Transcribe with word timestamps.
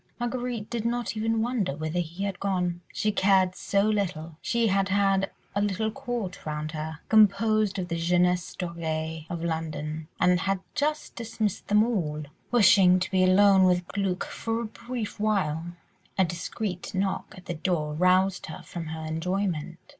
Marguerite 0.19 0.67
did 0.67 0.83
not 0.83 1.15
even 1.15 1.43
wonder 1.43 1.75
whither 1.75 1.99
he 1.99 2.23
had 2.23 2.39
gone—she 2.39 3.11
cared 3.11 3.53
so 3.55 3.83
little; 3.83 4.35
she 4.41 4.65
had 4.65 4.89
had 4.89 5.29
a 5.53 5.61
little 5.61 5.91
court 5.91 6.43
round 6.43 6.71
her, 6.71 7.01
composed 7.07 7.77
of 7.77 7.87
the 7.87 7.95
jeunesse 7.97 8.55
dorée 8.55 9.27
of 9.29 9.43
London, 9.43 10.07
and 10.19 10.39
had 10.39 10.59
just 10.73 11.15
dismissed 11.15 11.67
them 11.67 11.83
all, 11.83 12.23
wishing 12.49 12.99
to 12.99 13.11
be 13.11 13.23
alone 13.23 13.61
with 13.63 13.87
Glück 13.89 14.23
for 14.23 14.59
a 14.61 14.65
brief 14.65 15.19
while. 15.19 15.65
A 16.17 16.25
discreet 16.25 16.95
knock 16.95 17.35
at 17.37 17.45
the 17.45 17.53
door 17.53 17.93
roused 17.93 18.47
her 18.47 18.63
from 18.63 18.87
her 18.87 19.01
enjoyment. 19.05 19.77